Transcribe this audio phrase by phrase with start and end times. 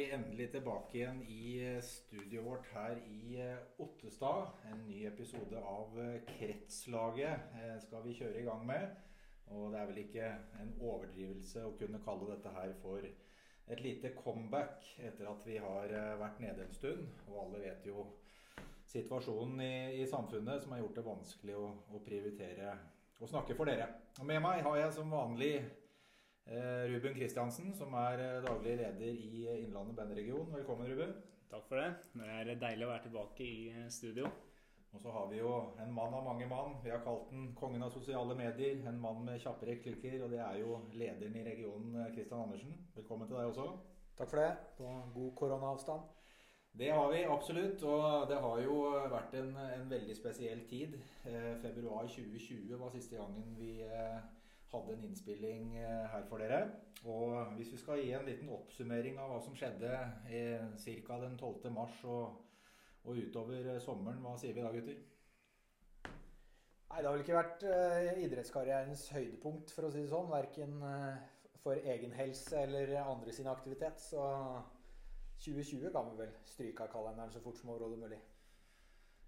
[0.00, 4.46] vi endelig tilbake igjen i eh, studioet vårt her i eh, Ottestad.
[4.70, 8.94] En ny episode av eh, Kretslaget skal vi kjøre i gang med.
[9.52, 10.30] Og det er vel ikke
[10.62, 15.92] en overdrivelse å kunne kalle dette her for et lite comeback etter at vi har
[16.22, 17.04] vært nede en stund.
[17.28, 18.06] Og alle vet jo
[18.88, 22.72] situasjonen i, i samfunnet som har gjort det vanskelig å, å prioritere
[23.20, 23.90] å snakke for dere.
[24.16, 25.58] Og med meg har jeg som vanlig
[26.46, 30.52] Ruben Kristiansen, som er eh, daglig leder i eh, Innlandet bandregion.
[30.54, 31.12] Velkommen, Ruben.
[31.50, 31.90] Takk for det.
[32.14, 34.30] Det er deilig å være tilbake i studio.
[34.90, 36.78] Og så har vi jo en mann av mange mann.
[36.84, 38.80] Vi har kalt den kongen av sosiale medier.
[38.90, 42.74] En mann med kjappe replikker, og det er jo lederen i regionen, Kristian Andersen.
[42.96, 43.68] Velkommen til deg også.
[44.18, 44.50] Takk for det.
[44.78, 46.08] På god koronaavstand.
[46.72, 48.74] Det har vi absolutt, og det har jo
[49.10, 50.94] vært en, en veldig spesiell tid.
[51.26, 54.20] Eh, februar 2020 var siste gangen vi eh,
[54.72, 56.60] hadde en innspilling eh, her for dere.
[57.10, 59.90] Og hvis vi skal gi en liten oppsummering av hva som skjedde
[60.28, 61.20] ca.
[61.24, 61.70] den 12.
[61.74, 62.40] mars og,
[63.04, 65.00] og, utover eh, sommeren, hva sier vi da, gutter?
[66.90, 70.26] Nei, Det har vel ikke vært uh, idrettskarrierens høydepunkt, for å si det sånn.
[70.30, 70.80] Verken
[71.62, 74.02] for egen helse eller andre sin aktivitet.
[74.02, 74.24] Så
[75.44, 78.18] 2020 kan vi vel stryke av kalenderen så fort som overhodet mulig.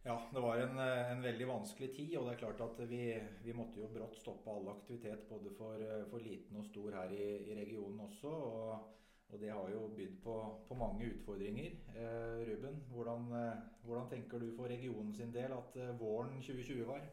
[0.04, 2.16] Ja, det var en, eh, en, veldig vanskelig tid.
[2.18, 3.04] Og det er klart at vi,
[3.44, 7.14] vi måtte jo brått stoppe all aktivitet både for, eh, for liten og stor her
[7.14, 8.32] i, i regionen også.
[8.32, 8.98] Og,
[9.30, 10.36] og, det har jo bydd på,
[10.68, 11.78] på mange utfordringer.
[11.94, 17.06] Eh, Ruben, hvordan, eh, hvordan, tenker du for regionen sin del at våren 2020 var?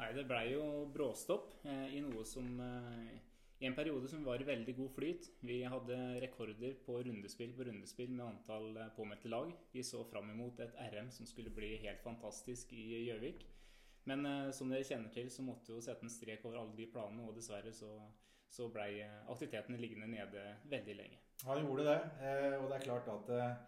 [0.00, 3.29] Nei, det blei jo bråstopp eh, i noe som eh,
[3.60, 5.26] i en periode som var i veldig god flyt.
[5.44, 9.52] Vi hadde rekorder på rundespill på rundespill med antall eh, påmeldte lag.
[9.72, 13.44] Vi så fram imot et RM som skulle bli helt fantastisk i Gjøvik.
[14.08, 16.76] Men eh, som dere kjenner til, så måtte vi jo sette en strek over alle
[16.78, 17.90] de planene, og dessverre så,
[18.48, 21.20] så blei eh, aktivitetene liggende nede veldig lenge.
[21.44, 21.98] Ja, det gjorde det.
[22.24, 23.60] Eh, og det er klart at eh,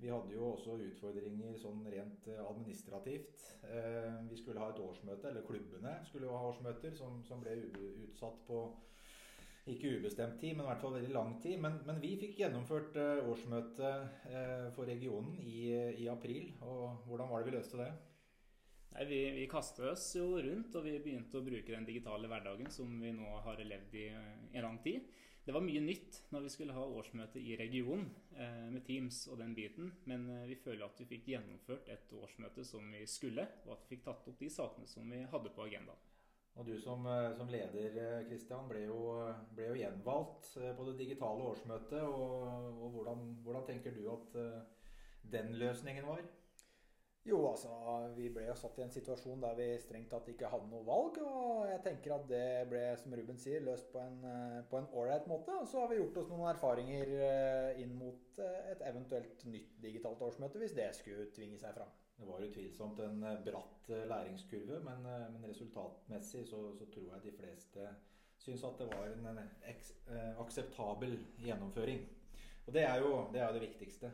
[0.00, 3.44] vi hadde jo også utfordringer sånn rent administrativt.
[3.68, 7.60] Eh, vi skulle ha et årsmøte, eller klubbene skulle jo ha årsmøter, som, som ble
[8.08, 8.64] utsatt på
[9.72, 11.56] ikke ubestemt tid, men i hvert fall veldig lang tid.
[11.62, 15.70] Men, men vi fikk gjennomført uh, årsmøtet uh, for regionen i,
[16.02, 16.50] i, april.
[16.66, 17.90] Og hvordan var det vi løste det?
[18.94, 22.68] Nei, vi, vi kastet oss jo rundt, og vi begynte å bruke den digitale hverdagen
[22.70, 25.08] som vi nå har levd i en lang tid.
[25.44, 28.06] Det var mye nytt når vi skulle ha årsmøte i regionen
[28.72, 32.86] med Teams og den biten, men vi føler at vi fikk gjennomført et årsmøte som
[32.94, 36.00] vi skulle, og at vi fikk tatt opp de sakene som vi hadde på agendaen.
[36.54, 38.84] Og du som, eh, som leder Kristian, ble,
[39.56, 41.98] ble, jo gjenvalgt eh, på det digitale årsmøtet.
[42.06, 42.46] Og,
[42.78, 44.88] og hvordan, hvordan, tenker du at eh,
[45.32, 46.22] den løsningen var?
[47.24, 47.72] Jo, altså,
[48.14, 51.18] Vi ble jo satt i en situasjon der vi strengt tatt ikke hadde noe valg.
[51.24, 55.56] Og jeg tenker at det ble, som Ruben sier, løst på en ålreit måte.
[55.56, 57.14] Og så har vi gjort oss noen erfaringer
[57.80, 62.03] inn mot et eventuelt nytt digitalt årsmøte, hvis det skulle tvinge seg fram.
[62.16, 67.08] Det var utvilsomt en eh, bratt eh, læringskurve, men, eh, men resultatmessig så, så, tror
[67.12, 67.88] jeg de fleste
[68.38, 72.04] syns at det var en, en akseptabel gjennomføring.
[72.66, 74.10] Og det er, jo, det er det viktigste.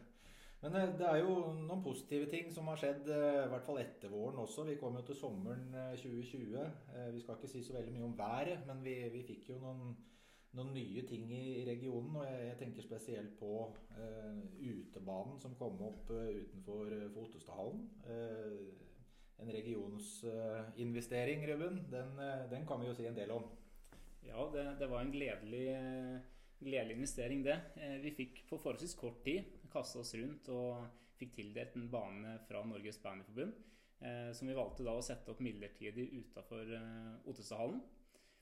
[0.60, 4.42] Men det er jo noen positive ting som har skjedd, i hvert fall etter våren
[4.42, 4.66] også.
[4.68, 6.66] Vi kom jo til sommeren 2020.
[7.14, 9.96] Vi skal ikke si så veldig mye om været, men vi, vi fikk jo noen
[10.58, 12.16] noen nye ting i, regionen.
[12.18, 13.52] Og jeg, jeg tenker spesielt på
[13.98, 17.80] eh, utebanen som kom opp eh, utenfor uh, Fotestadhallen.
[18.10, 18.56] Eh,
[19.40, 21.76] en regionsinvestering, Ruben.
[21.92, 22.10] Den,
[22.50, 23.46] den, kan vi jo si en del om.
[24.26, 25.68] Ja, det, det var en gledelig,
[26.60, 27.56] gledelig, investering, det.
[28.02, 30.84] Vi fikk på forholdsvis kort tid kasta oss rundt og
[31.16, 33.56] fikk tildelt en bane fra Norges Bandyforbund.
[34.36, 36.68] Som vi valgte da å sette opp midlertidig utafor
[37.24, 37.80] Ottestadhallen.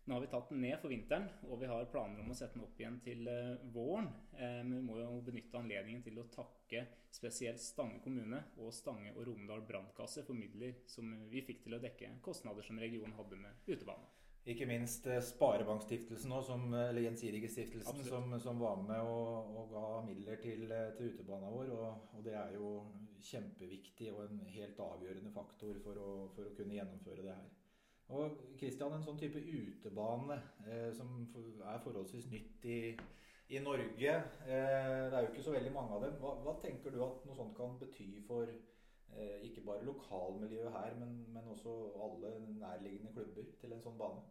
[0.09, 2.57] Nå har vi tatt den ned for vinteren, og vi har planer om å sette
[2.57, 4.07] den opp igjen til eh, våren.
[4.39, 6.81] Eh, men vi må jo benytte anledningen til å takke
[7.13, 11.83] spesielt Stange kommune og Stange og Romedal brannkasse for midler som vi fikk til å
[11.83, 14.09] dekke kostnader som regionen hadde med utebane.
[14.49, 16.33] Ikke minst eh, Sparebankstiftelsen,
[16.73, 21.77] eller Gjensidigestiftelsen, som, som var med og, og ga midler til, til utebanen vår.
[21.77, 22.73] Og, og, det er jo
[23.29, 27.58] kjempeviktig og en helt avgjørende faktor for å, for å kunne gjennomføre det her.
[28.09, 32.79] Og Kristian, en sånn type utebane eh, som er forholdsvis nytt i,
[33.53, 36.17] i Norge eh, Det er jo ikke så veldig mange av dem.
[36.23, 40.97] Hva, hva tenker du at noe sånt kan bety for eh, ikke bare lokalmiljøet her,
[41.03, 44.25] men, men, også alle nærliggende klubber til en sånn bane?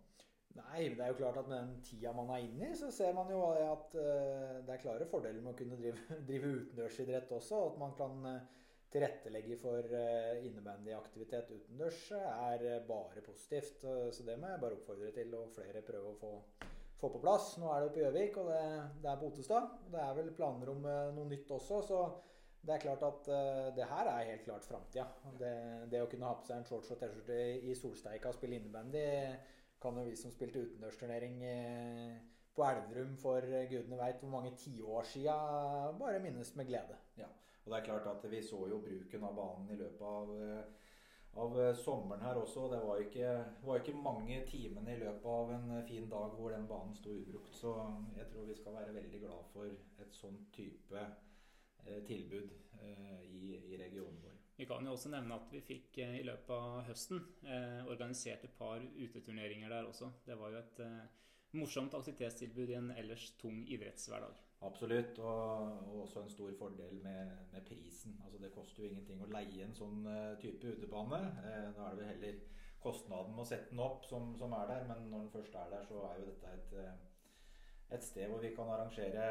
[0.58, 3.14] Nei, det er jo klart at med den tida man er inne i, så ser
[3.14, 7.60] man jo at uh, det er klare fordeler med å kunne drive, drive utendørsidrett også.
[7.68, 13.84] At man kan uh, tilrettelegge for innebandy innebandyaktivitet utendørs, er bare positivt.
[13.84, 16.31] Så det må jeg bare oppfordre til, og flere prøve å få,
[17.01, 17.56] få på plass.
[17.62, 18.62] Nå er det på Gjøvik, og det,
[19.04, 19.75] det, er på Otestad.
[19.92, 22.01] Det er vel planer om uh, noe nytt også, så
[22.68, 23.28] det er klart at
[23.78, 25.06] det her er helt klart framtida.
[25.40, 25.51] Det,
[25.92, 27.38] det, å kunne ha på seg en shorts og T-skjorte
[27.69, 29.04] i solsteika og spille innebandy
[29.80, 31.38] kan jo vi som spilte utendørsturnering
[32.57, 35.36] på Elverum for gudene veit hvor mange tiår sia,
[36.00, 36.98] bare minnes med glede.
[37.22, 37.30] Ja,
[37.68, 40.31] og det er klart at vi så jo bruken av banen i løpet av
[41.38, 42.68] av eh, sommeren her også.
[42.72, 43.34] Det var ikke,
[43.66, 47.14] var ikke mange timene i løpet av en eh, fin dag hvor den banen sto
[47.14, 47.54] ubrukt.
[47.56, 47.74] Så
[48.18, 49.69] jeg tror vi skal være veldig glad for
[50.04, 52.50] et sånn type eh, tilbud
[52.81, 54.36] eh, i, i, regionen vår.
[54.58, 58.48] Vi kan jo også nevne at vi fikk eh, i løpet av høsten eh, organisert
[58.48, 60.12] et par uteturneringer der også.
[60.25, 60.84] Det var jo et
[61.58, 64.47] morsomt aktivitetstilbud i en ellers tung idrettshverdag.
[64.65, 65.50] Absolutt, og,
[65.88, 68.21] og, også en stor fordel med, med, prisen.
[68.25, 71.19] Altså Det koster jo ingenting å leie en sånn uh, type utebane.
[71.44, 72.39] da nå er det vel heller
[72.81, 75.69] kostnaden med å sette den opp som, som, er der, men når den først er
[75.75, 79.30] der, så er jo dette et, uh, et sted hvor vi kan arrangere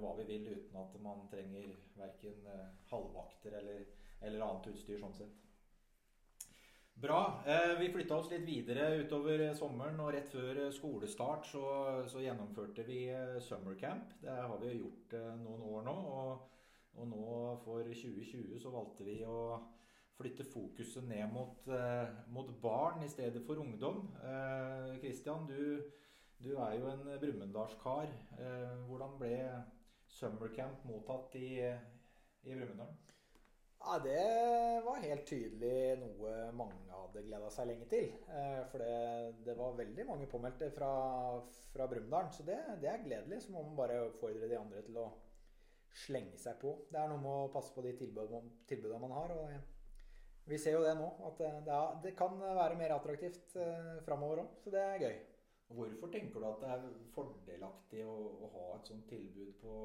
[0.00, 2.46] hva vi vil uten at man trenger verken
[2.90, 3.82] halvvakter eller,
[4.20, 5.45] eller annet utstyr sånn sett.
[6.98, 7.42] Bra.
[7.46, 11.64] Eh, vi flytta oss litt videre utover sommeren, og rett før skolestart så,
[12.08, 14.14] så gjennomførte vi eh, summercamp.
[14.22, 15.92] Det har vi gjort eh, noen år nå.
[15.92, 16.46] Og,
[16.96, 17.26] og, nå
[17.66, 19.36] for 2020 så valgte vi å
[20.16, 21.68] flytte fokuset ned mot,
[22.32, 24.06] mot barn i stedet for ungdom.
[25.02, 25.82] Kristian, du,
[26.40, 28.08] du, er jo en brumunddalskar.
[28.88, 29.34] Hvordan ble
[30.08, 32.96] summercamp mottatt i, i Brumunddal?
[33.80, 36.86] Ja, Det var helt tydelig noe mange
[37.16, 38.10] hadde gleda seg lenge til.
[38.32, 40.90] Eh, for det, det, var veldig mange påmeldte fra,
[41.72, 42.28] fra Brumunddal.
[42.34, 43.42] Så det, det, er gledelig.
[43.44, 45.06] Så må man bare oppfordre de andre til å
[46.06, 46.74] slenge seg på.
[46.90, 49.36] Det er noe med å passe på de tilbudene man har.
[49.36, 53.96] og Vi ser jo det nå, at det, er, det kan være mer attraktivt eh,
[54.06, 54.60] framover òg.
[54.64, 55.16] Så det er gøy.
[55.68, 56.82] Hvorfor tenker du at det er
[57.14, 58.16] fordelaktig å,
[58.46, 59.76] å ha et sånt tilbud på,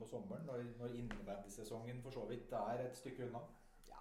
[0.00, 3.42] på sommeren, når, når innebandysesongen for så vidt er et stykke unna?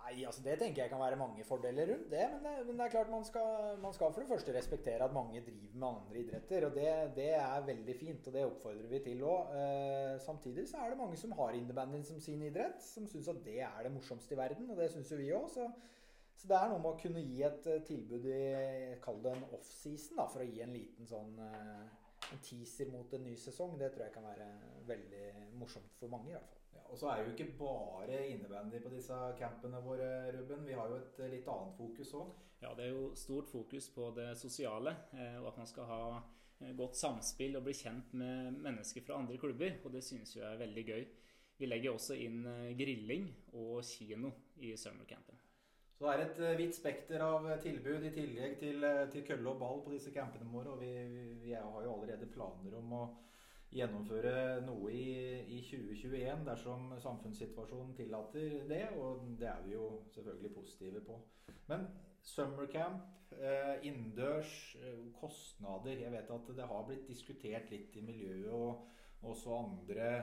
[0.07, 2.23] Nei, altså Det tenker jeg kan være mange fordeler rundt det.
[2.31, 5.15] Men det, men det er klart man skal, man skal, for det første respektere at
[5.15, 6.67] mange driver med andre idretter.
[6.69, 6.87] og Det,
[7.17, 9.51] det er veldig fint, og det oppfordrer vi til òg.
[9.59, 13.43] Eh, samtidig så er det mange som har innebandyen som sin idrett, som syns at
[13.45, 14.71] det er det morsomste i verden.
[14.71, 15.59] Og det syns jo vi òg.
[16.37, 18.41] Så det er noe med å kunne gi et uh, tilbud i
[19.01, 21.87] Kall det en offseason, for å gi en liten sånn uh,
[22.27, 23.73] en teaser mot en ny sesong.
[23.79, 24.49] Det tror jeg kan være
[24.89, 25.23] veldig
[25.57, 26.63] morsomt for mange, i hvert fall.
[26.77, 30.65] Ja, og så er det jo ikke bare innebandy på disse campene våre, Ruben.
[30.67, 32.35] Vi har jo et uh, litt annet fokus òg.
[32.61, 36.01] Ja, det er jo stort fokus på det sosiale, og at man skal ha
[36.73, 39.77] godt samspill og bli kjent med mennesker fra andre klubber.
[39.85, 41.05] Og det synes jeg er veldig gøy.
[41.61, 42.41] Vi legger også inn
[42.79, 43.29] grilling
[43.61, 45.36] og kino i summercampen.
[45.97, 49.23] Så det er et uh, vidt spekter av eh, tilbud i tillegg til, uh, til
[49.25, 50.75] kølle og ball på disse campene våre.
[50.75, 50.91] Og vi,
[51.41, 52.99] vi, har jo allerede planer om å
[53.73, 54.33] gjennomføre
[54.67, 55.07] noe i,
[55.57, 58.83] i 2021 dersom samfunnssituasjonen tillater det.
[59.01, 61.17] Og det er vi jo selvfølgelig positive på.
[61.71, 61.89] Men
[62.21, 64.51] summercamp, camp, innendørs,
[65.17, 70.13] kostnader Jeg vet at det har blitt diskutert litt i miljøet, og også andre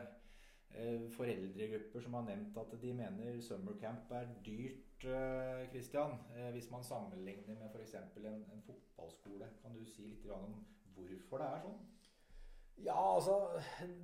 [1.15, 4.83] foreldregrupper som har nevnt at de mener summercamp er dyrt
[5.73, 7.95] Kristian, eh, hvis man sammenligner med f.eks.
[7.95, 9.51] En, en fotballskole.
[9.63, 10.56] Kan du si litt om
[10.94, 11.82] hvorfor det er sånn?
[12.82, 13.34] Ja, altså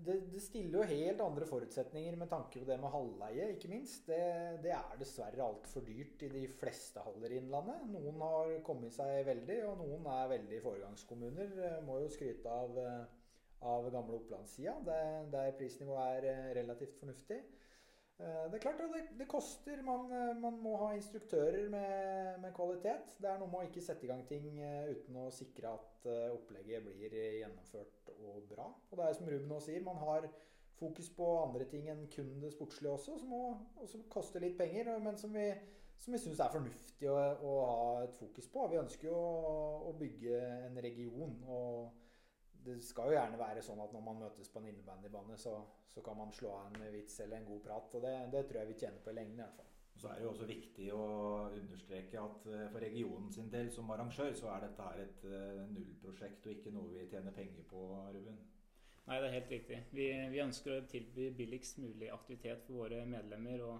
[0.06, 4.06] det, det, stiller jo helt andre forutsetninger med tanke på det med halvleie, ikke minst.
[4.06, 4.20] Det,
[4.62, 7.88] det er dessverre altfor dyrt i de fleste haller i Innlandet.
[7.90, 11.56] Noen har kommet seg veldig, og noen er veldig foregangskommuner.
[11.66, 13.02] Eh, må jo skryte av, eh,
[13.72, 17.42] av gamle Opplandssida, der, der prisnivået er relativt fornuftig.
[18.20, 19.80] Eh, det er klart det, det koster.
[19.82, 23.14] Man, eh, man, må ha instruktører med, med, kvalitet.
[23.18, 26.08] Det er noe med å ikke sette i gang ting eh, uten å sikre at
[26.32, 28.70] opplegget blir gjennomført og bra.
[28.90, 30.28] Og det er som Ruben nå sier, man har
[30.80, 33.34] fokus på andre ting enn kun det sportslige også, som
[33.84, 35.50] også koster litt penger, men som vi,
[36.00, 38.64] som vi syns er fornuftig å, å, ha et fokus på.
[38.72, 39.58] Vi ønsker jo å,
[39.90, 41.36] å bygge en region.
[41.48, 41.99] og
[42.64, 45.56] det skal jo gjerne være sånn at når man møtes på en innebandybane, så,
[45.88, 47.96] så, kan man slå av en vits eller en god prat.
[47.96, 49.68] Og det, det tror jeg vi tjener på i lengden i hvert fall.
[50.00, 51.06] Så er det jo også viktig å
[51.52, 55.66] understreke at eh, for regionen sin del som arrangør, så er dette her et uh,
[55.68, 57.82] nullprosjekt og ikke noe vi tjener penger på,
[58.14, 58.38] Ruben.
[59.04, 59.80] Nei, det er helt riktig.
[59.92, 63.66] Vi, vi ønsker å tilby billigst mulig aktivitet for våre medlemmer.
[63.66, 63.76] og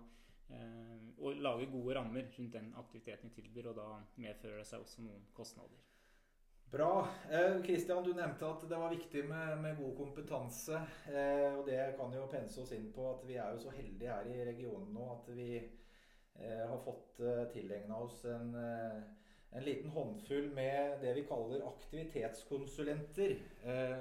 [0.50, 3.88] uh, og lage gode rammer rundt den aktiviteten vi tilbyr, og da
[4.20, 5.89] medfører det seg også noen kostnader.
[6.70, 7.08] Bra.
[7.66, 10.78] Kristian, eh, du nevnte at det var viktig med, med god kompetanse.
[11.10, 14.12] Eh, og det kan jo pense oss inn på at vi er jo så heldige
[14.12, 19.90] her i regionen nå at vi eh, har fått eh, tilegna oss en, en liten
[19.90, 23.34] håndfull med det vi kaller aktivitetskonsulenter,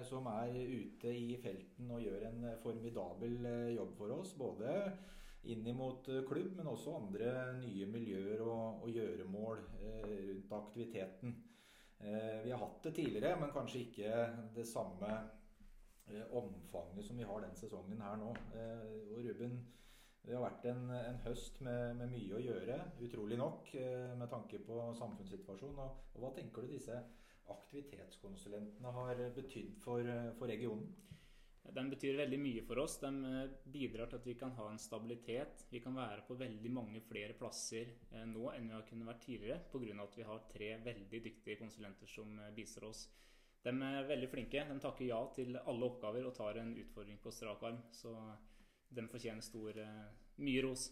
[0.05, 4.37] som er ute i felten og gjør en formidabel jobb for oss.
[4.37, 4.77] Både
[5.49, 9.63] inn mot klubb, men også andre nye miljøer og, og gjøremål
[10.05, 11.39] rundt aktiviteten.
[11.99, 14.21] Eh, vi har hatt det tidligere, men kanskje ikke
[14.55, 15.09] det samme
[16.07, 18.31] eh, omfanget som vi har den sesongen her nå.
[18.31, 19.59] og Ruben
[20.25, 22.75] det har vært en, en høst med, med, mye å gjøre,
[23.05, 25.79] utrolig nok, eh, med tanke på samfunnssituasjonen.
[25.83, 26.97] Og, og hva tenker du disse
[27.49, 30.05] aktivitetskonsulentene har betydd for,
[30.37, 30.91] for regionen?
[31.69, 32.97] De betyr veldig mye for oss.
[33.01, 35.65] De eh, bidrar til at vi kan ha en stabilitet.
[35.69, 39.25] Vi kan være på veldig mange flere plasser eh, nå enn vi har kunnet vært
[39.27, 39.97] tidligere, pga.
[40.03, 43.07] at vi har tre veldig dyktige konsulenter som bistår oss.
[43.63, 44.63] De er veldig flinke.
[44.69, 47.81] De takker ja til alle oppgaver og tar en utfordring på strak arm.
[47.91, 48.13] Så
[48.89, 50.89] de fortjener stor, eh, mye ros.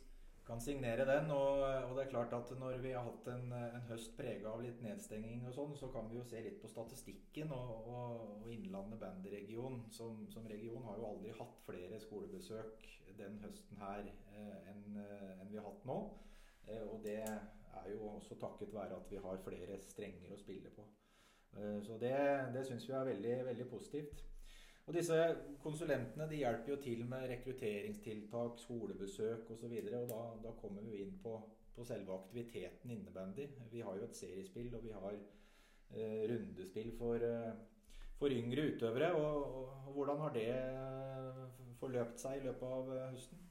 [0.47, 1.31] Kan signere den.
[1.35, 4.61] Og, og, det er klart at når vi har hatt en, en høst prega av
[4.63, 7.51] litt nedstenging og sånn, så kan vi jo se litt på statistikken.
[7.51, 12.87] Og, og, og Innlandet bandregion som, som, region har jo aldri hatt flere skolebesøk
[13.17, 15.97] den høsten her eh, enn eh, en vi har hatt nå.
[16.67, 20.71] Eh, og det er jo også takket være at vi har flere strenger å spille
[20.75, 20.85] på.
[21.81, 22.13] Så det,
[22.53, 24.19] det syns vi er veldig, veldig positivt.
[24.88, 25.15] Og disse
[25.60, 29.65] konsulentene de hjelper jo til med rekrutteringstiltak, skolebesøk osv.
[29.67, 31.34] Og, så og da, da kommer vi inn på,
[31.75, 33.50] på, selve aktiviteten innebandy.
[33.74, 37.51] Vi har jo et seriespill, og vi har eh, rundespill for, eh,
[38.15, 39.12] for, yngre utøvere.
[39.20, 41.44] Og, og, hvordan har det eh,
[41.84, 43.44] forløpt seg i løpet av eh, høsten?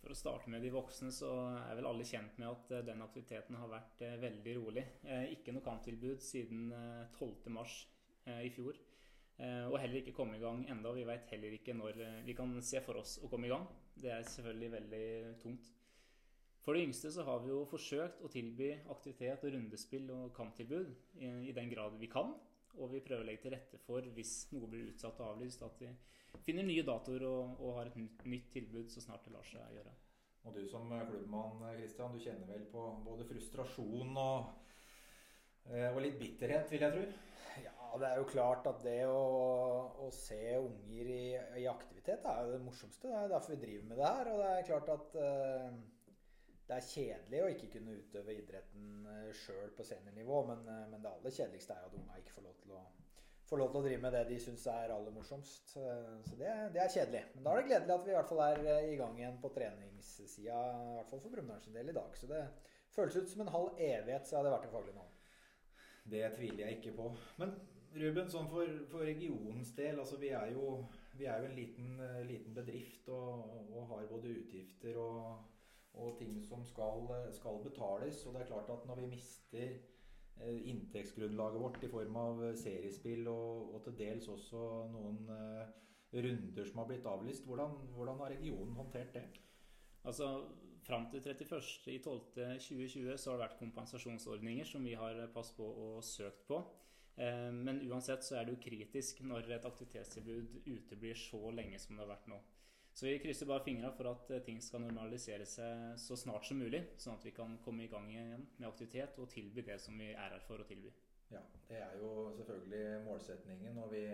[0.00, 3.04] For å starte med de voksne, så er vel alle kjent med at eh, den
[3.04, 4.88] aktiviteten har vært veldig rolig.
[5.36, 6.70] Ikke noe kamptilbud siden
[7.20, 8.87] 12.3 i fjor.
[9.38, 10.90] Eh, og heller ikke komme i gang enda.
[10.96, 13.68] Vi veit heller ikke når eh, vi kan se for oss å komme i gang.
[13.94, 15.04] Det er selvfølgelig veldig
[15.44, 15.68] tungt.
[16.64, 20.90] For de yngste så har vi jo forsøkt å tilby aktivitet og rundespill og kamptilbud
[21.22, 22.34] i, i den grad vi kan.
[22.78, 25.78] Og vi prøver å legge til rette for, hvis noe blir utsatt og avlyst, at
[25.80, 25.92] vi
[26.44, 29.78] finner nye datoer og, og har et nytt, nytt, tilbud så snart det lar seg
[29.78, 29.94] gjøre.
[30.46, 34.52] Og du som klubbmann, Christian, du kjenner vel på både frustrasjon og,
[35.70, 37.08] og litt bitterhet, vil jeg tro?
[37.64, 39.20] Ja, det er jo klart at det å,
[40.04, 41.22] å se unger i,
[41.60, 43.08] i, aktivitet er jo det morsomste.
[43.08, 44.30] Det er derfor vi driver med det her.
[44.32, 45.78] Og det er klart at uh,
[46.68, 50.40] det er kjedelig å ikke kunne utøve idretten eh, sjøl på seniornivå.
[50.50, 52.82] Men, uh, men, det aller kjedeligste er jo at unga ikke får lov til å,
[53.48, 55.72] får lov til å drive med det de syns er aller morsomst.
[55.72, 55.84] så
[56.36, 57.22] det, det, er kjedelig.
[57.36, 59.52] Men da er det gledelig at vi i hvert fall er i gang igjen på
[59.54, 62.20] treningssida, i hvert fall for Brumunddal del i dag.
[62.20, 62.44] Så det
[62.92, 65.08] føles ut som en halv evighet siden det har vært en faglig nå.
[66.08, 67.10] Det tviler jeg ikke på.
[67.40, 67.56] Men
[67.96, 70.82] Ruben, sånn for, for regionens del, altså vi er jo,
[71.16, 75.46] vi er jo en liten, eh, liten bedrift og, og, har både utgifter og,
[75.96, 78.20] og ting som skal, skal, betales.
[78.26, 83.26] Og det er klart at når vi mister eh, inntektsgrunnlaget vårt i form av seriespill
[83.32, 85.74] og, og til dels også noen eh,
[86.28, 89.26] runder som har blitt avlyst, hvordan, hvordan har regionen håndtert det?
[90.04, 90.32] Altså,
[90.88, 96.46] Fram til 31.12.2020 så har det vært kompensasjonsordninger som vi har passet på og søkt
[96.48, 96.62] på.
[97.18, 101.96] Eh, men uansett så er det jo kritisk når et aktivitetstilbud uteblir så lenge som
[101.96, 102.38] det har vært nå.
[102.98, 106.58] Så vi krysser bare fingra for at eh, ting skal normalisere seg så snart som
[106.62, 109.98] mulig, sånn at vi kan komme i gang igjen med aktivitet og tilby det som
[109.98, 110.90] vi er her for å tilby.
[111.30, 113.78] Ja, det er jo selvfølgelig målsetningen.
[113.82, 114.04] og vi,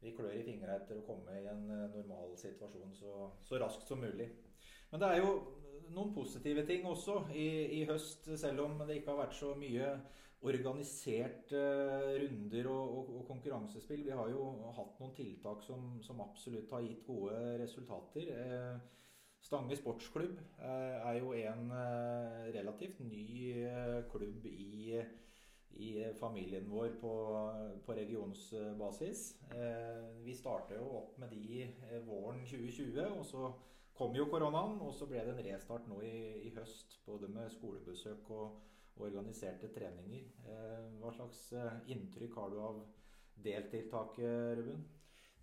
[0.00, 3.88] vi klør i fingra etter å komme i en eh, normal situasjon så, så raskt
[3.88, 4.30] som mulig.
[4.92, 5.32] Men det er jo
[5.92, 7.48] noen positive ting også i,
[7.80, 9.88] i, høst, selv om det ikke har vært så mye
[10.42, 11.60] organiserte
[12.18, 14.02] runder og, og, og, konkurransespill.
[14.04, 14.46] Vi har jo
[14.76, 18.32] hatt noen tiltak som, som absolutt har gitt gode resultater.
[18.36, 18.74] Eh,
[19.42, 23.24] Stange sportsklubb eh, er jo en eh, relativt ny
[23.66, 25.00] eh, klubb i,
[25.82, 25.88] i,
[26.20, 27.14] familien vår på,
[27.82, 29.24] på regionsbasis.
[29.50, 33.02] Eh, vi starta jo opp med de eh, våren 2020.
[33.16, 33.50] og så
[34.02, 36.16] kom jo koronaen, og så ble det en restart nå i,
[36.48, 36.98] i høst.
[37.06, 38.56] Både med skolebesøk og,
[38.96, 40.26] og organiserte treninger.
[40.48, 42.82] Eh, hva slags eh, inntrykk har du av
[43.46, 44.82] deltiltaket, Ruben?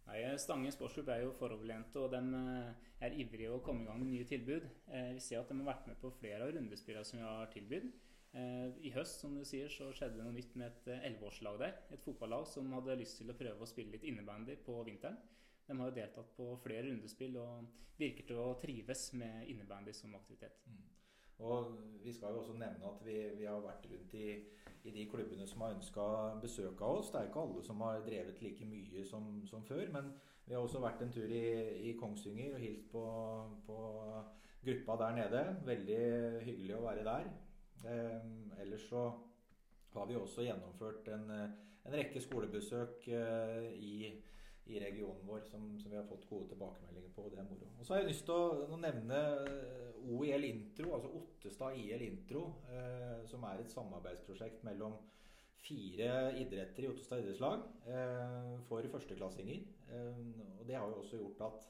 [0.09, 4.03] Nei, Stange sportsklubb er jo foroverlente, og de eh, er ivrige å komme i gang
[4.03, 4.67] med nye tilbud.
[4.91, 7.51] Eh, vi ser at de har vært med på flere av rundespillene som vi har
[7.55, 7.91] tilbydd.
[8.29, 11.79] I høst som du sier, så skjedde det noe nytt med et elleveårslag der.
[11.95, 15.17] Et fotballag som hadde lyst til å prøve å spille litt innebandy på vinteren.
[15.69, 17.67] De har jo deltatt på flere rundespill og
[17.99, 20.63] virker til å trives med innebandy som aktivitet.
[20.65, 20.87] Mm.
[21.39, 24.27] Og Vi skal jo også nevne at vi, vi har vært rundt i,
[24.83, 26.05] i, de klubbene som har ønska
[26.41, 27.11] besøk av oss.
[27.11, 29.85] Det er ikke alle som har drevet like mye som, som før.
[29.93, 30.13] Men
[30.47, 31.45] vi har også vært en tur i,
[31.89, 33.03] i Kongsvinger og hilst på,
[33.67, 33.79] på,
[34.63, 35.43] gruppa der nede.
[35.67, 35.99] Veldig
[36.47, 37.29] hyggelig å være der.
[37.87, 39.03] Eh, ellers så
[39.93, 43.93] har vi også gjennomført en, en rekke skolebesøk i,
[44.69, 47.25] i regionen vår som, som, vi har fått gode tilbakemeldinger på.
[47.25, 47.69] og Det er moro.
[47.79, 49.21] Og så har jeg lyst til å, å nevne
[50.09, 54.97] OIL Intro, altså Ottestad IL Intro, eh, som er et samarbeidsprosjekt mellom
[55.59, 59.65] fire idretter i Ottestad idrettslag eh, for førsteklassinger.
[59.91, 60.21] Eh,
[60.59, 61.67] og det har jo også gjort at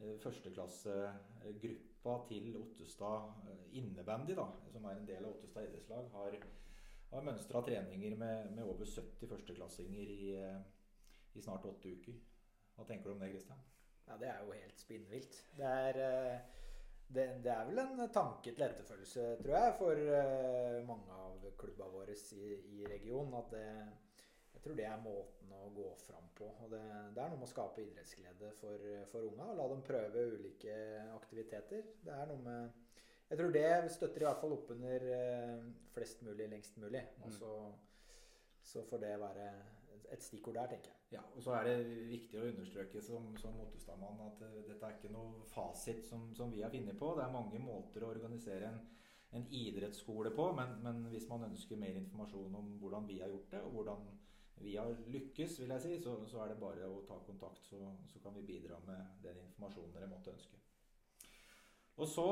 [0.00, 6.40] eh, førsteklassegruppa til Ottestad eh, innebandy, da, som er en del av Ottestad idrettslag, har,
[7.14, 10.60] har mønstra treninger med, med, over 70 førsteklassinger i, eh,
[11.34, 12.18] i, snart åtte uker.
[12.80, 13.58] Hva tenker du om det, Kristian?
[14.06, 15.34] Ja, Det er jo helt spinnvilt.
[15.58, 16.38] Det er eh,
[17.12, 21.88] det, det, er vel en tanke til etterfølgelse, tror jeg, for uh, mange av klubba
[21.90, 23.34] våre i, i regionen.
[23.36, 23.64] At det,
[24.54, 26.48] jeg tror det er måten å gå fram på.
[26.62, 26.84] Og det,
[27.16, 29.50] det er noe med å skape idrettsglede for, for unga.
[29.50, 30.78] Og la dem prøve ulike
[31.18, 31.90] aktiviteter.
[32.06, 32.86] Det er noe med
[33.30, 33.66] Jeg tror det
[33.98, 35.68] støtter i hvert fall opp under uh,
[35.98, 37.04] flest mulig lengst mulig.
[37.26, 37.52] Og så,
[38.72, 39.52] så får det være
[40.14, 40.99] et stikkord der, tenker jeg.
[41.10, 44.94] Ja, og så er det viktig å understreke som, som Ottestadmann at uh, dette er
[44.94, 47.08] ikke noe fasit som, som, vi har funnet på.
[47.16, 48.78] Det er mange måter å organisere en,
[49.34, 53.56] en idrettsskole på, men, men, hvis man ønsker mer informasjon om hvordan vi har gjort
[53.56, 54.04] det, og hvordan
[54.60, 57.80] vi har lykkes, vil jeg si, så, så er det bare å ta kontakt, så,
[58.12, 60.60] så, kan vi bidra med den informasjonen dere måtte ønske.
[62.00, 62.28] Og så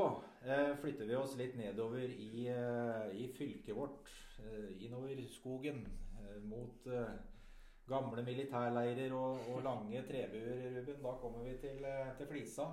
[0.46, 4.12] eh, flytter vi oss litt nedover i, eh, i fylket vårt,
[4.78, 5.82] innover skogen,
[6.46, 7.16] mot eh,
[7.88, 11.00] gamle militærleirer og, og lange trebuer, Ruben.
[11.04, 12.68] Da kommer vi til, eh, til, Flisa.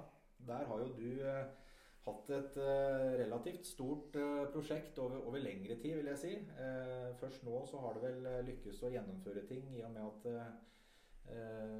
[0.47, 1.45] Der har jo du eh,
[2.05, 6.33] hatt et eh, relativt stort eh, prosjekt over, over, lengre tid, vil jeg si.
[6.35, 10.07] Eh, først nå så har det vel eh, lykkes å gjennomføre ting i og med
[10.11, 10.63] at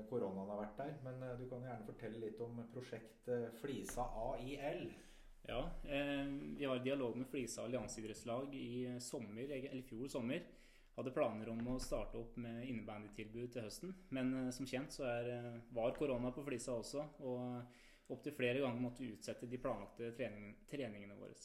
[0.10, 0.94] koronaen har vært der.
[1.06, 3.28] Men du kan gjerne fortelle litt om prosjekt
[3.60, 4.88] Flisa AIL.
[5.46, 10.42] Ja, vi har dialog med Flisa allianseidrettslag i sommer, eller fjor sommer
[10.96, 13.96] hadde planer om å starte opp med innebandytilbud til høsten.
[14.16, 18.62] Men eh, som kjent så er, eh, var korona på Flisa også, og opptil flere
[18.64, 21.36] ganger måtte vi utsette de planlagte trening, treningene våre.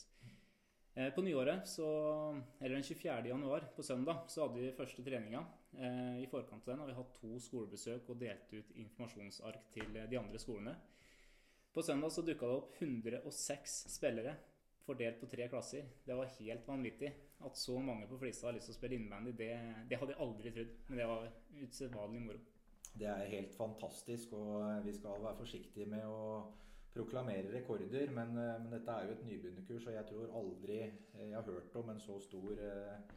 [0.94, 1.88] Eh, på nyåret, så,
[2.60, 3.30] eller den 24.
[3.32, 5.42] januar, på søndag, så hadde vi første treninga.
[6.18, 10.18] I forkant av den har vi hatt to skolebesøk og delt ut informasjonsark til de
[10.18, 10.72] andre skolene.
[11.70, 14.34] På søndag så dukka det opp 106 spillere
[14.90, 15.90] fordelt på tre klasser.
[16.06, 17.10] Det var helt vanvittig.
[17.46, 19.52] At så mange på Flisa har lyst til å spille innebandy, det,
[19.88, 20.72] det, hadde jeg aldri trodd.
[20.88, 21.28] Men det var
[21.62, 22.40] usedvanlig moro.
[22.90, 26.24] Det er helt fantastisk, og vi skal være forsiktige med å
[26.94, 28.10] proklamere rekorder.
[28.14, 31.92] Men, men dette er jo et nybegynnerkurs, og jeg tror aldri jeg har hørt om
[31.92, 33.16] en så stor eh,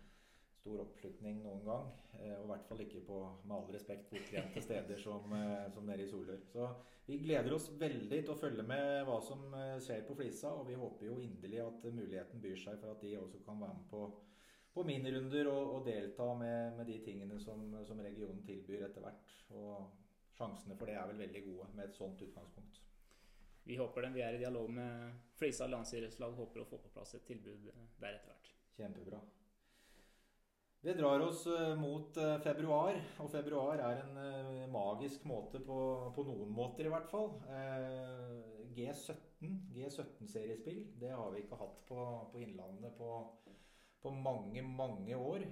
[0.63, 1.87] stor oppslutning noen gang.
[2.21, 5.87] Eh, og i hvert fall ikke på, med all respekt, bortglemte steder som, eh, som
[5.87, 6.39] nede i Solør.
[6.47, 6.69] Så
[7.07, 10.53] vi gleder oss veldig til å følge med hva som eh, skjer på Flisa.
[10.55, 13.81] Og vi håper jo inderlig at muligheten byr seg for at de også kan være
[13.81, 14.05] med på,
[14.73, 19.35] på minirunder og, og delta med, med, de tingene som, som, regionen tilbyr etter hvert.
[19.59, 22.79] Og sjansene for det er vel veldig gode med et sånt utgangspunkt.
[23.67, 24.15] Vi håper det.
[24.15, 26.35] Vi er i dialog med Flisa landsidrettslag.
[26.39, 28.51] Håper å få på plass et tilbud der etter hvert.
[28.75, 29.21] Kjempebra.
[30.83, 35.77] Vi drar oss eh, mot eh, februar, og februar er en eh, magisk måte på,
[36.11, 37.29] på noen måter i hvert fall.
[38.75, 43.13] G17, G17-seriespill, det har vi ikke hatt på, på Innlandet på,
[44.03, 45.45] på, mange, mange år.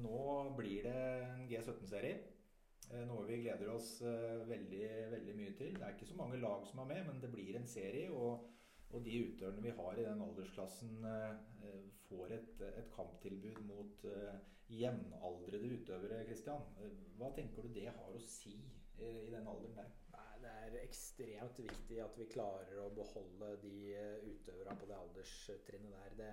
[0.00, 0.20] Nå
[0.58, 2.18] blir det en G17-serie.
[3.06, 5.76] Noe vi gleder oss veldig, veldig mye til.
[5.76, 8.08] Det er ikke så mange lag som er med, men det blir en serie.
[8.10, 8.48] og
[8.90, 14.38] og de utøverne vi har i den aldersklassen, eh, får et, et kamptilbud mot eh,
[14.70, 16.24] jevnaldrende utøvere.
[16.26, 16.62] Christian.
[17.18, 18.56] Hva tenker du det har å si
[19.00, 19.92] i den alderen der?
[20.12, 24.98] Nei, det er ekstremt viktig at vi klarer å beholde de eh, utøverne på det
[24.98, 26.16] alderstrinnet der.
[26.18, 26.32] Det,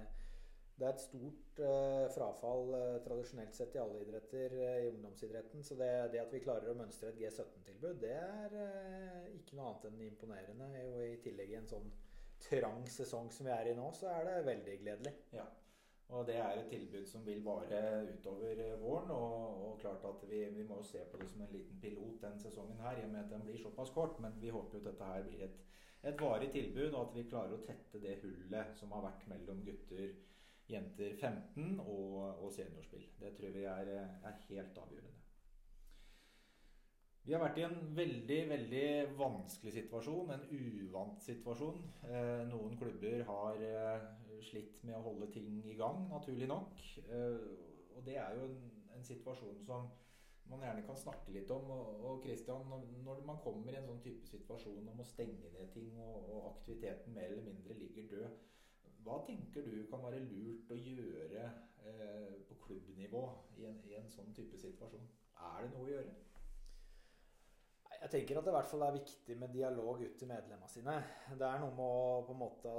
[0.77, 5.63] det er et stort uh, frafall uh, tradisjonelt sett i alle idretter uh, i ungdomsidretten.
[5.65, 9.87] Så det, det, at vi klarer å mønstre et G17-tilbud, det er ikke noe annet
[9.89, 10.69] enn imponerende.
[10.91, 11.89] Og i tillegg i en sånn
[12.43, 15.13] trang sesong som vi er i nå, så er det veldig gledelig.
[15.35, 15.45] Ja.
[16.15, 19.11] Og det er et tilbud som vil vare utover våren.
[19.11, 22.21] Og, og klart at vi, vi, må jo se på det som en liten pilot
[22.21, 24.19] den sesongen her, i og med at den blir såpass kort.
[24.23, 25.59] Men vi håper jo at dette her blir et,
[26.03, 29.63] et varig tilbud, og at vi klarer å tette det hullet som har vært mellom
[29.67, 30.15] gutter,
[30.67, 33.07] jenter 15 og, og seniorspill.
[33.19, 35.26] Det tror vi er, er helt avgjørende.
[37.27, 38.83] Vi har vært i en veldig veldig
[39.19, 41.81] vanskelig situasjon, en uvant situasjon.
[42.07, 44.05] Eh, noen klubber har eh,
[44.47, 46.79] slitt med å holde ting i gang, naturlig nok.
[47.03, 47.41] Eh,
[47.97, 48.55] og det er jo en,
[48.95, 49.89] en, situasjon som
[50.47, 51.67] man gjerne kan snakke litt om.
[51.73, 52.63] Og, Christian,
[53.03, 56.47] når man kommer i en sånn type situasjon om å stenge ned ting, og, og
[56.53, 58.39] aktiviteten mer eller mindre ligger død,
[59.03, 63.27] hva tenker du kan være lurt å gjøre eh, på klubbnivå
[63.59, 65.11] i en, i en, sånn type situasjon?
[65.51, 66.15] Er det noe å gjøre?
[68.01, 70.97] Jeg tenker at det i hvert fall er viktig med dialog ut til medlemmene sine.
[71.33, 72.75] Det er noe med å på en måte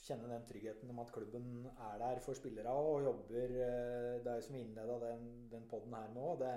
[0.00, 4.38] kjenne den tryggheten om at klubben er der for spillere og jobber eh, Det er
[4.38, 6.34] jo som vi innleda den, den poden her nå.
[6.40, 6.54] Det,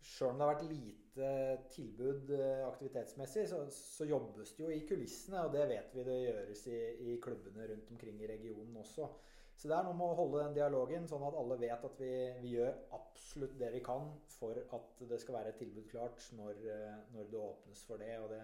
[0.00, 1.30] Sjøl om det har vært lite
[1.74, 5.42] tilbud eh, aktivitetsmessig, så, så, jobbes det jo i kulissene.
[5.44, 9.10] Og det vet vi det gjøres i, i, klubbene rundt omkring i regionen også.
[9.60, 12.12] Så det er noe med å holde den dialogen, sånn at alle vet at vi,
[12.40, 16.62] vi gjør absolutt det vi kan for at det skal være et tilbud klart når,
[16.64, 18.14] eh, når det åpnes for det.
[18.22, 18.40] Og det,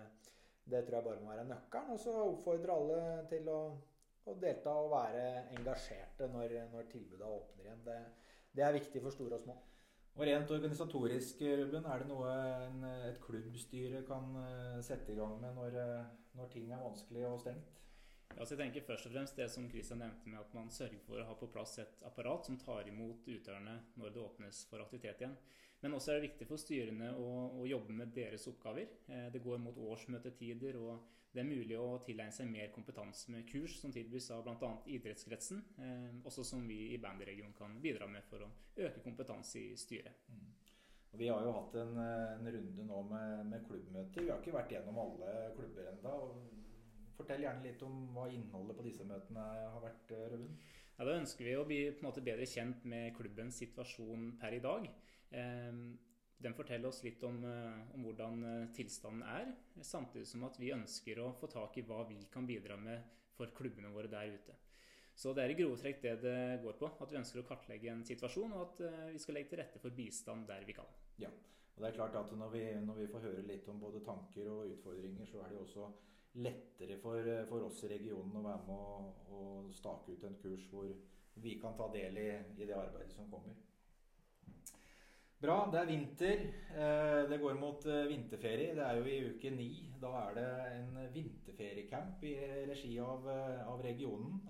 [0.66, 1.94] det, tror jeg bare må være nøkkelen.
[1.94, 2.98] Og så oppfordre alle
[3.30, 3.60] til å,
[4.26, 5.22] å, delta og være
[5.56, 7.80] engasjerte når, når tilbudet åpner igjen.
[7.88, 7.96] Det,
[8.60, 9.56] det er viktig for store og små.
[10.16, 15.40] Og Rent organisatorisk, Ruben, er det noe en, et klubbstyre kan eh, sette i gang
[15.40, 17.72] med når, eh, når ting er vanskelig og stengt?
[18.36, 21.00] Ja, så jeg tenker først og fremst det som Christian nevnte med at man sørger
[21.06, 24.84] for å ha på plass et apparat som tar imot utøverne når det åpnes for
[24.84, 25.36] aktivitet igjen.
[25.80, 28.92] Men også er det viktig for styrene å, å jobbe med deres oppgaver.
[29.08, 33.48] Eh, det går mot årsmøtetider, og det er mulig å tilegne seg mer kompetanse med
[33.48, 34.70] kurs som tilbys av bl.a.
[34.98, 39.72] idrettskretsen, eh, også som vi i bandregionen kan bidra med for å øke kompetanse i
[39.80, 40.28] styret.
[40.28, 40.46] Mm.
[41.16, 44.20] Vi har jo hatt en, en runde nå med, med, klubbmøter.
[44.20, 46.16] Vi har ikke vært gjennom alle klubber enda.
[47.16, 50.50] Fortell gjerne litt om hva innholdet på disse møtene har vært, Røven.
[50.96, 54.86] Ja, da ønsker vi å bli måte, bedre kjent med klubbens situasjon per i dag.
[55.30, 55.80] Eh,
[56.38, 60.74] den forteller oss litt om, eh, om, hvordan eh, tilstanden er, samtidig som at vi
[60.74, 63.04] ønsker å få tak i hva vi kan bidra med
[63.36, 64.56] for klubbene våre der ute.
[65.16, 66.90] Så det er i grove trekk det det går på.
[67.00, 69.80] At vi ønsker å kartlegge en situasjon, og at eh, vi skal legge til rette
[69.80, 70.90] for bistand der vi kan.
[71.22, 74.04] Ja, og det er klart at når vi, når vi får høre litt om både
[74.04, 75.88] tanker og utfordringer, så er det jo også
[76.36, 80.66] lettere for, for oss i regionen å være med å, og, stake ut en kurs
[80.70, 80.90] hvor
[81.42, 83.56] vi kan ta del i, i det arbeidet som kommer.
[85.36, 85.56] Bra.
[85.72, 86.44] Det er vinter.
[86.72, 88.72] Eh, det går mot eh, vinterferie.
[88.74, 89.68] Det er jo i uke ni.
[90.00, 90.46] Da er det
[90.78, 92.36] en vinterferiecamp i
[92.70, 94.40] regi av, eh, av regionen.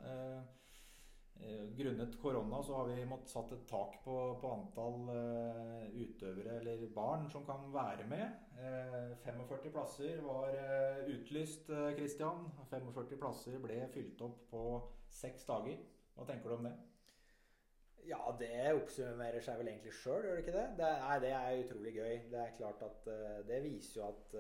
[1.77, 5.11] Grunnet korona så har vi måttet satt et tak på, på antall
[5.93, 8.39] utøvere eller barn som kan være med.
[9.27, 10.55] 45 plasser var
[11.11, 12.47] utlyst, Kristian.
[12.71, 14.65] 45 plasser ble fylt opp på
[15.11, 15.81] seks dager.
[16.17, 16.75] Hva tenker du om det?
[18.07, 20.67] Ja, det oppsummerer seg vel egentlig sjøl, gjør det ikke det?
[20.79, 20.91] det?
[21.03, 22.13] Nei, det er utrolig gøy.
[22.31, 24.37] Det er klart at uh, det viser jo at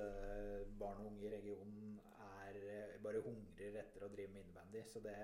[0.79, 1.97] barn og unge i regionen
[2.29, 4.85] er bare hungrer etter å drive med innebandy.
[4.87, 5.17] Så det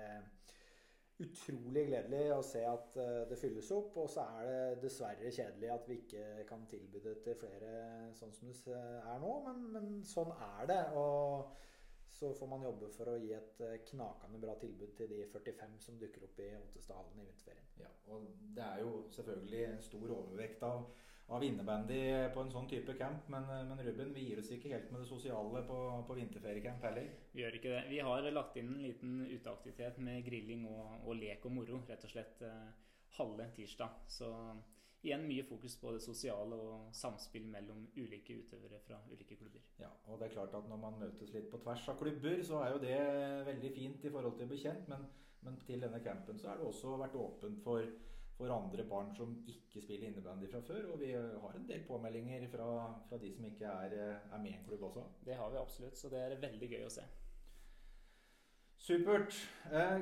[1.21, 2.95] utrolig gledelig å se at
[3.29, 3.97] det fylles opp.
[4.01, 7.73] Og så er det dessverre kjedelig at vi ikke kan tilby det til flere
[8.17, 10.81] sånn som det er nå, men, men sånn er det.
[10.97, 11.53] og
[12.13, 15.79] så får man jobbe for å gi et eh, knakende bra tilbud til de 45
[15.81, 17.71] som dukker opp i Ottestadhallen i vinterferien.
[17.81, 20.85] Ja, og det er jo selvfølgelig en stor overvekt av,
[21.27, 21.99] av innebandy
[22.33, 25.01] på en sånn type camp, men, eh, men, Ruben, vi gir oss ikke helt med
[25.01, 27.07] det sosiale på, på vinterferiecamp heller?
[27.31, 27.83] Vi gjør ikke det.
[27.89, 32.03] Vi har lagt inn en liten uteaktivitet med grilling og, og lek og moro, rett
[32.03, 32.69] og slett eh,
[33.17, 34.03] halve tirsdag.
[34.11, 34.29] Så
[35.03, 39.63] igjen mye fokus på det sosiale og samspill mellom ulike utøvere fra ulike klubber.
[39.81, 42.63] Ja, og det er klart at Når man møtes litt på tvers av klubber, så
[42.63, 42.97] er jo det
[43.51, 44.87] veldig fint i forhold til å bli kjent.
[44.91, 45.05] Men,
[45.43, 47.89] men til denne campen så er det også vært åpent for,
[48.43, 50.91] for andre barn som ikke spiller innebandy fra før.
[50.93, 52.69] Og vi har en del påmeldinger fra,
[53.09, 55.07] fra de som ikke er, er med i en klubb også.
[55.25, 57.07] Det har vi absolutt, så det er veldig gøy å se.
[58.83, 59.35] Supert.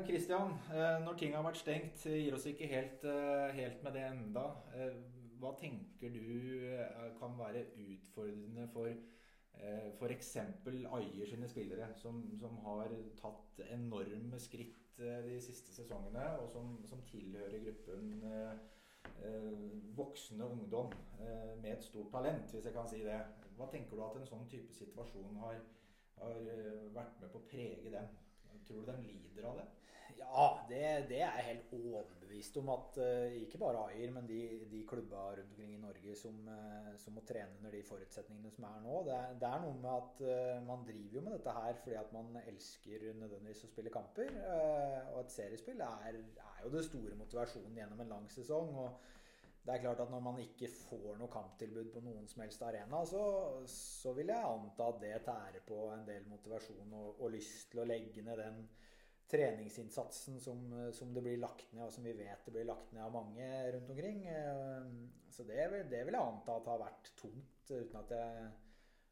[0.07, 3.93] Kristian, eh, eh, når ting har vært stengt, gir oss ikke helt, eh, helt med
[3.93, 4.45] det enda.
[4.73, 4.95] Eh,
[5.37, 10.31] hva tenker du eh, kan være utfordrende for eh, f.eks.
[10.65, 12.89] Ajer sine spillere, som, som, har
[13.21, 18.23] tatt enorme skritt eh, de siste sesongene, og som, som tilhører gruppen
[19.97, 23.17] voksne ungdom med et stort talent, hvis jeg kan si det.
[23.57, 25.57] Hva tenker du at en sånn type situasjon har,
[26.19, 26.37] har
[26.93, 28.11] vært med på å prege dem?
[28.67, 29.69] Tror du de lider av det?
[30.21, 32.69] Ja, det, det er jeg helt overbevist om.
[32.71, 34.39] At uh, ikke bare Ayer, men de,
[34.71, 38.67] de klubba rundt omkring i Norge som, uh, som, må trene under de forutsetningene som
[38.69, 39.01] er nå.
[39.07, 42.13] Det, det er noe med at uh, man driver jo med dette her fordi at
[42.15, 44.31] man elsker nødvendigvis å spille kamper.
[45.15, 48.71] og et seriespill er, er, jo det store motivasjonen gjennom en lang sesong.
[48.85, 49.19] og
[49.61, 53.03] det er klart at Når man ikke får noe kamptilbud på noen som helst arena,
[53.05, 53.23] så,
[53.69, 57.83] så vil jeg anta at det tærer på en del motivasjon og, og lyst til
[57.83, 58.63] å legge ned den
[59.31, 63.05] treningsinnsatsen som, som, det blir lagt ned, og som vi vet det blir lagt ned
[63.05, 64.25] av mange rundt omkring.
[64.27, 64.89] Eh,
[65.31, 65.61] så det,
[65.93, 68.49] det vil jeg anta at har vært tungt, uten at jeg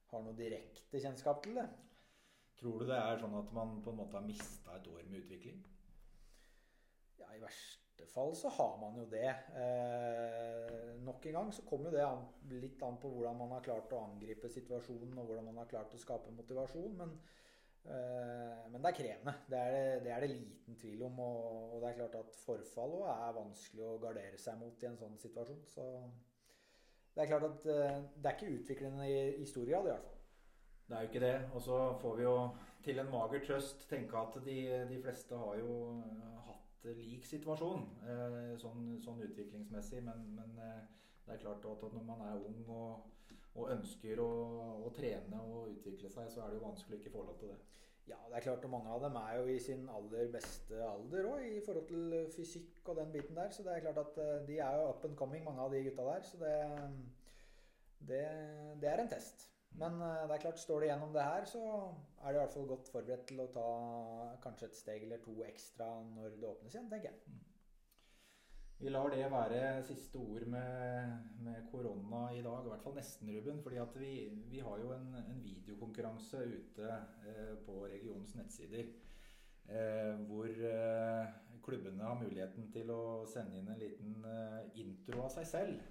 [0.09, 1.67] har noe direkte kjennskap til det.
[2.59, 5.21] Tror du det er sånn at man på en måte har mista et år med
[5.21, 5.61] utvikling?
[7.21, 9.29] Ja, i verste fall så har man jo det.
[9.59, 12.23] Eh, nok en gang så kommer jo det an,
[12.61, 15.95] litt an på hvordan man har klart å angripe situasjonen og hvordan man har klart
[15.95, 16.95] å skape motivasjon.
[16.99, 17.15] Men,
[17.85, 19.35] eh, men det er krevende.
[19.49, 21.19] Det er det, det er det, liten tvil om.
[21.25, 24.99] Og, og, det er klart at forfall er vanskelig å gardere seg mot i en
[25.03, 25.61] sånn situasjon.
[25.73, 25.89] Så
[27.15, 30.07] det er klart at eh, det er ikke utviklende i, i stor grad, i hvert
[30.07, 30.17] fall.
[30.89, 31.37] Det er jo ikke det.
[31.53, 32.35] Og så får vi jo
[32.83, 34.59] til en mager trøst tenke at de,
[34.89, 35.73] de fleste har jo
[36.83, 40.03] lik situasjon eh, sånn, sånn, utviklingsmessig.
[40.05, 43.09] Men, men, eh, det er klart at når man er ung og,
[43.55, 44.29] og ønsker å,
[44.85, 47.53] å, trene og utvikle seg, så er det jo vanskelig å ikke få lov til
[47.53, 47.59] det.
[48.09, 51.27] Ja, det er klart at mange av dem er jo i sin aller beste alder
[51.29, 53.53] òg, i forhold til fysikk og den biten der.
[53.53, 55.83] Så det er klart at eh, de er jo up and coming, mange av de
[55.85, 56.25] gutta der.
[56.25, 56.55] Så det,
[58.09, 58.25] det,
[58.81, 59.45] det er en test.
[59.77, 61.61] Men eh, det er klart, står du gjennom det her, så
[62.23, 63.67] er du i hvert fall godt forberedt til å ta
[64.43, 67.21] kanskje et steg eller to ekstra når det åpnes igjen, tenker jeg.
[67.27, 67.45] Mm.
[68.79, 73.59] Vi lar det være siste ord med, korona i dag, i hvert fall nesten, Ruben.
[73.61, 74.11] fordi vi,
[74.53, 78.87] vi, har jo en, en videokonkurranse ute eh, på regionens nettsider.
[79.69, 81.27] Eh, hvor eh,
[81.61, 85.83] klubbene har muligheten til å sende inn en liten eh, intro av seg selv.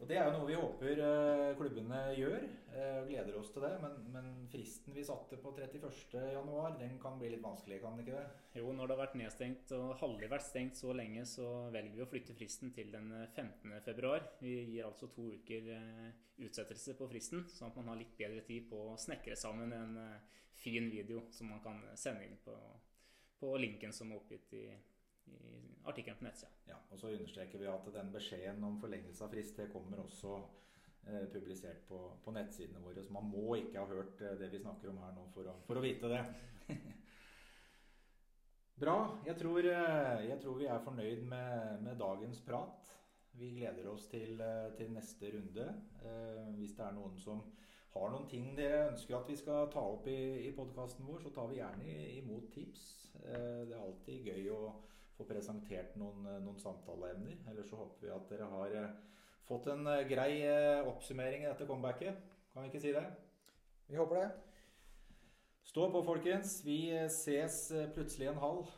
[0.00, 2.48] Eh, og Det er jo noe vi håper eh, klubbene gjør.
[2.70, 3.72] og gleder oss til det.
[3.82, 8.16] Men, men fristen vi satte på 31.1, den kan bli litt vanskelig, kan den ikke
[8.16, 8.60] det?
[8.60, 12.04] Jo, når det har vært nedstengt og halvlig vært stengt så lenge, så velger vi
[12.04, 14.14] å flytte fristen til den 15.2.
[14.40, 16.06] Vi gir altså to uker eh,
[16.46, 19.98] utsettelse på fristen, sånn at man har litt bedre tid på å snekre sammen en
[20.60, 22.54] fin video som man kan sende inn på,
[23.40, 24.64] på linken som er oppgitt i
[25.30, 26.52] i artikkelen på nettsida.
[26.70, 30.36] Ja, og så understreker vi at den beskjeden om forlengelse av frist det kommer også
[31.06, 33.04] eh, publisert på, på, nettsidene våre.
[33.04, 35.56] Så man må ikke ha hørt eh, det vi snakker om her nå for å,
[35.66, 36.24] for å vite det.
[38.80, 38.96] Bra.
[39.26, 42.92] Jeg tror, eh, jeg tror, vi er fornøyd med, med, dagens prat.
[43.36, 45.66] Vi gleder oss til, eh, til neste runde.
[46.04, 47.42] Eh, hvis det er noen som
[47.94, 51.32] har noen ting dere ønsker at vi skal ta opp i, i podkasten vår, så
[51.34, 52.84] tar vi gjerne imot tips.
[53.20, 54.60] Eh, det er alltid gøy å
[55.20, 57.38] få presentert noen, eh, noen samtaleemner.
[57.50, 58.92] Ellers så håper vi at dere har eh,
[59.48, 60.32] fått en eh, grei
[60.88, 62.22] oppsummering i dette comebacket.
[62.52, 63.04] Kan vi ikke si det?
[63.90, 64.30] Vi håper det.
[65.70, 66.60] Stå på, folkens.
[66.66, 68.70] Vi ses plutselig en halv.